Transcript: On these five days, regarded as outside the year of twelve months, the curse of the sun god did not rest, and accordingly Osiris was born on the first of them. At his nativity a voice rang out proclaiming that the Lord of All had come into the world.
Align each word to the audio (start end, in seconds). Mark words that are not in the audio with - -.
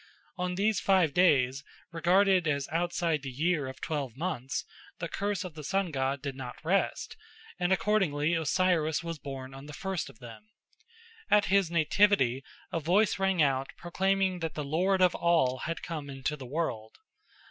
On 0.35 0.55
these 0.55 0.79
five 0.79 1.13
days, 1.13 1.63
regarded 1.91 2.47
as 2.47 2.67
outside 2.71 3.21
the 3.21 3.29
year 3.29 3.67
of 3.67 3.79
twelve 3.81 4.17
months, 4.17 4.65
the 4.97 5.07
curse 5.07 5.43
of 5.43 5.53
the 5.53 5.63
sun 5.63 5.91
god 5.91 6.23
did 6.23 6.33
not 6.35 6.55
rest, 6.65 7.15
and 7.59 7.71
accordingly 7.71 8.33
Osiris 8.33 9.03
was 9.03 9.19
born 9.19 9.53
on 9.53 9.67
the 9.67 9.73
first 9.73 10.09
of 10.09 10.17
them. 10.17 10.49
At 11.29 11.45
his 11.53 11.69
nativity 11.69 12.43
a 12.71 12.79
voice 12.79 13.19
rang 13.19 13.43
out 13.43 13.69
proclaiming 13.77 14.39
that 14.39 14.55
the 14.55 14.65
Lord 14.65 15.03
of 15.03 15.13
All 15.13 15.59
had 15.65 15.83
come 15.83 16.09
into 16.09 16.35
the 16.35 16.47
world. 16.47 16.95